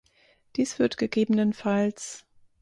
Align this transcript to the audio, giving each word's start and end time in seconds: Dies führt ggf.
Dies 0.55 0.73
führt 0.73 0.97
ggf. 0.97 2.23